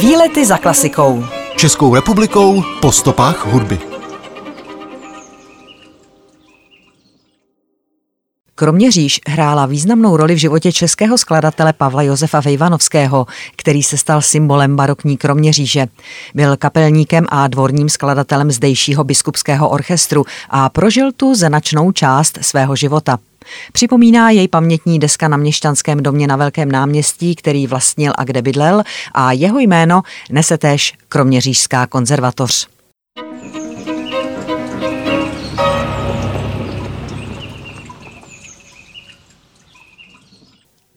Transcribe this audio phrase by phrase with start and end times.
[0.00, 1.24] Výlety za klasikou.
[1.56, 3.78] Českou republikou po stopách hudby.
[8.54, 14.76] Kroměříž hrála významnou roli v životě českého skladatele Pavla Josefa Vejvanovského, který se stal symbolem
[14.76, 15.86] barokní Kroměříže.
[16.34, 23.18] Byl kapelníkem a dvorním skladatelem zdejšího biskupského orchestru a prožil tu značnou část svého života.
[23.72, 28.82] Připomíná jej pamětní deska na měšťanském domě na Velkém náměstí, který vlastnil a kde bydlel
[29.14, 32.75] a jeho jméno nese též Kroměřížská konzervatoř.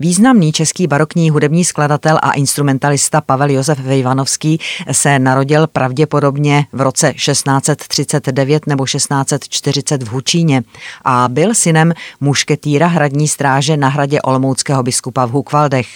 [0.02, 4.60] Významný český barokní hudební skladatel a instrumentalista Pavel Josef Vejvanovský
[4.92, 10.64] se narodil pravděpodobně v roce 1639 nebo 1640 v Hučíně
[11.06, 15.88] a byl synem mušketýra hradní stráže na hradě Olomouckého biskupa v Hukvaldech.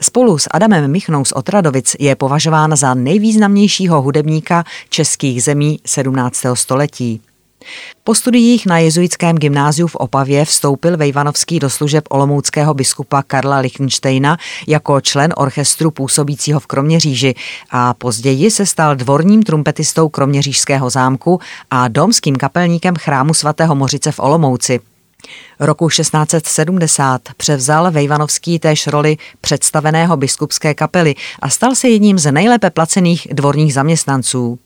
[0.00, 6.42] Spolu s Adamem Michnou z Otradovic je považován za nejvýznamnějšího hudebníka českých zemí 17.
[6.54, 7.20] století.
[8.04, 14.38] Po studiích na jezuitském gymnáziu v Opavě vstoupil Vejvanovský do služeb olomouckého biskupa Karla Lichtensteina
[14.66, 17.34] jako člen orchestru působícího v Kroměříži
[17.70, 21.40] a později se stal dvorním trumpetistou Kroměřížského zámku
[21.70, 24.80] a domským kapelníkem chrámu svatého Mořice v Olomouci.
[25.60, 32.70] Roku 1670 převzal Vejvanovský též roli představeného biskupské kapely a stal se jedním z nejlépe
[32.70, 34.58] placených dvorních zaměstnanců.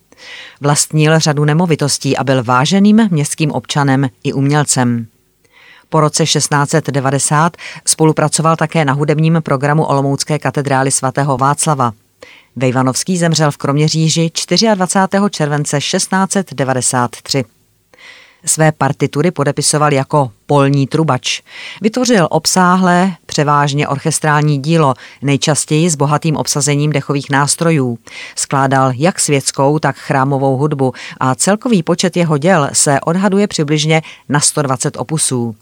[0.60, 5.06] Vlastnil řadu nemovitostí a byl váženým městským občanem i umělcem.
[5.88, 11.92] Po roce 1690 spolupracoval také na hudebním programu Olomoucké katedrály svatého Václava.
[12.56, 14.30] Vejvanovský zemřel v Kroměříži
[14.74, 15.22] 24.
[15.30, 17.44] července 1693.
[18.44, 21.42] Své partitury podepisoval jako polní trubač.
[21.82, 27.98] Vytvořil obsáhlé, převážně orchestrální dílo, nejčastěji s bohatým obsazením dechových nástrojů.
[28.36, 34.40] Skládal jak světskou, tak chrámovou hudbu a celkový počet jeho děl se odhaduje přibližně na
[34.40, 35.56] 120 opusů.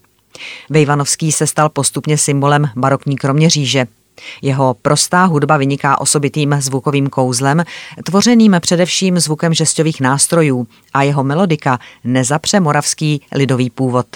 [0.69, 3.87] Vejvanovský se stal postupně symbolem barokní kroměříže.
[4.41, 7.63] Jeho prostá hudba vyniká osobitým zvukovým kouzlem,
[8.03, 14.07] tvořeným především zvukem žestových nástrojů a jeho melodika nezapře moravský lidový původ.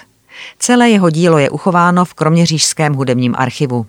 [0.60, 3.86] Celé jeho dílo je uchováno v Kroměřížském hudebním archivu.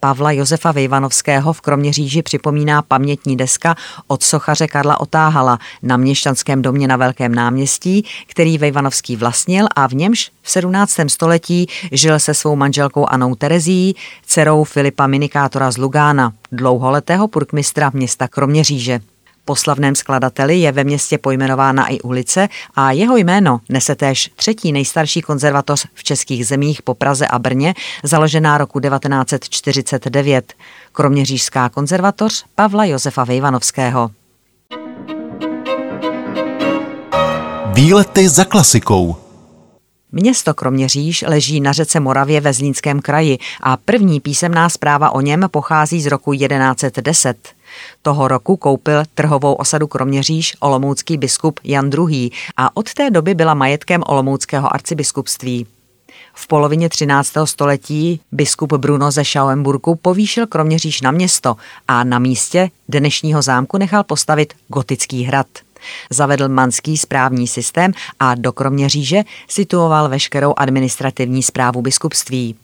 [0.00, 3.74] Pavla Josefa Vejvanovského v Kroměříži připomíná pamětní deska
[4.06, 9.94] od sochaře Karla Otáhala na Měšťanském domě na Velkém náměstí, který Vejvanovský vlastnil a v
[9.94, 10.94] němž v 17.
[11.06, 18.28] století žil se svou manželkou Anou Terezí, dcerou Filipa Minikátora z Lugána, dlouholetého purkmistra města
[18.28, 19.00] Kroměříže.
[19.48, 24.72] Po slavném skladateli je ve městě pojmenována i ulice a jeho jméno nese též třetí
[24.72, 30.54] nejstarší konzervatoř v českých zemích po Praze a Brně, založená roku 1949.
[30.92, 34.10] Kroměřížská konzervatoř Pavla Josefa Vejvanovského.
[37.66, 39.16] Výlety za klasikou.
[40.12, 45.48] Město Kroměříž leží na řece Moravě ve Zlínském kraji a první písemná zpráva o něm
[45.50, 47.57] pochází z roku 1110.
[48.02, 52.30] Toho roku koupil trhovou osadu Kroměříž olomoucký biskup Jan II.
[52.56, 55.66] a od té doby byla majetkem olomouckého arcibiskupství.
[56.34, 57.32] V polovině 13.
[57.44, 61.56] století biskup Bruno ze Schauenburgu povýšil Kroměříž na město
[61.88, 65.46] a na místě dnešního zámku nechal postavit gotický hrad.
[66.10, 72.56] Zavedl manský správní systém a do Kroměříže situoval veškerou administrativní zprávu biskupství.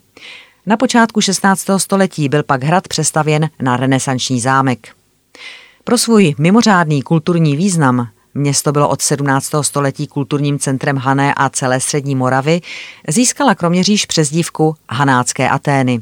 [0.67, 1.67] Na počátku 16.
[1.77, 4.89] století byl pak hrad přestavěn na renesanční zámek.
[5.85, 9.51] Pro svůj mimořádný kulturní význam Město bylo od 17.
[9.61, 12.61] století kulturním centrem Hané a celé střední Moravy,
[13.09, 16.01] získala Kroměříž přezdívku Hanácké Atény.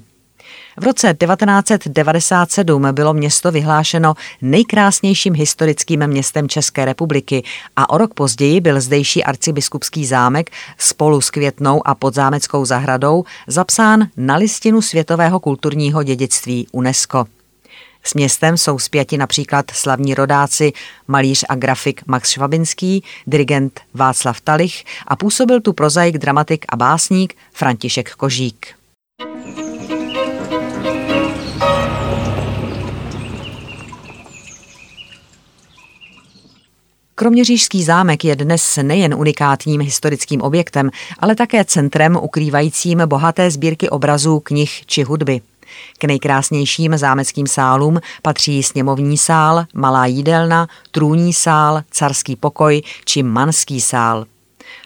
[0.81, 7.43] V roce 1997 bylo město vyhlášeno nejkrásnějším historickým městem České republiky
[7.77, 14.07] a o rok později byl zdejší arcibiskupský zámek spolu s Květnou a podzámeckou zahradou zapsán
[14.17, 17.25] na listinu světového kulturního dědictví UNESCO.
[18.05, 20.73] S městem jsou zpěti například slavní rodáci,
[21.09, 27.35] malíř a grafik Max Švabinský, dirigent Václav Talich a působil tu prozaik, dramatik a básník
[27.53, 28.67] František Kožík.
[37.15, 44.41] Kroměřížský zámek je dnes nejen unikátním historickým objektem, ale také centrem ukrývajícím bohaté sbírky obrazů,
[44.41, 45.41] knih či hudby.
[45.99, 53.81] K nejkrásnějším zámeckým sálům patří sněmovní sál, malá jídelna, trůní sál, carský pokoj či manský
[53.81, 54.27] sál.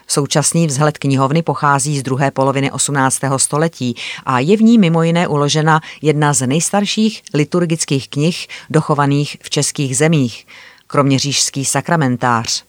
[0.07, 3.19] Současný vzhled knihovny pochází z druhé poloviny 18.
[3.37, 3.95] století
[4.25, 9.97] a je v ní mimo jiné uložena jedna z nejstarších liturgických knih dochovaných v českých
[9.97, 10.47] zemích,
[10.87, 12.63] kroměřížský sakramentář.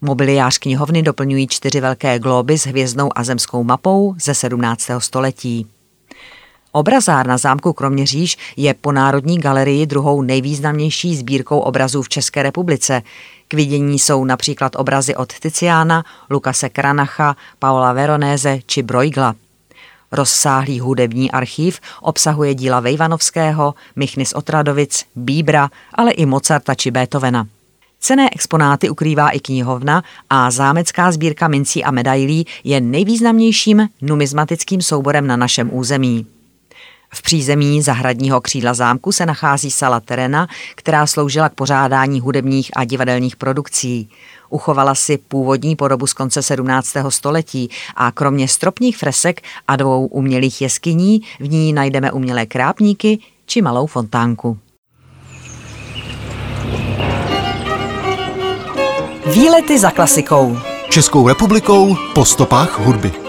[0.00, 4.90] Mobiliář knihovny doplňují čtyři velké globy s hvězdnou a zemskou mapou ze 17.
[4.98, 5.66] století.
[6.76, 13.02] Obrazárna zámku Kroměříž je po Národní galerii druhou nejvýznamnější sbírkou obrazů v České republice.
[13.48, 19.34] K vidění jsou například obrazy od Tiziana, Lukase Kranacha, Paula Veronese či Bruegla.
[20.12, 27.46] Rozsáhlý hudební archív obsahuje díla Vejvanovského, Michny z Otradovic, Bíbra, ale i Mozarta či Beethovena.
[28.00, 35.26] Cené exponáty ukrývá i knihovna a zámecká sbírka mincí a medailí je nejvýznamnějším numizmatickým souborem
[35.26, 36.33] na našem území.
[37.14, 42.84] V přízemí zahradního křídla zámku se nachází sala terena, která sloužila k pořádání hudebních a
[42.84, 44.08] divadelních produkcí.
[44.50, 46.88] Uchovala si původní podobu z konce 17.
[47.08, 53.62] století a kromě stropních fresek a dvou umělých jeskyní v ní najdeme umělé krápníky či
[53.62, 54.58] malou fontánku.
[59.34, 60.58] Výlety za klasikou.
[60.90, 63.23] Českou republikou po stopách hudby.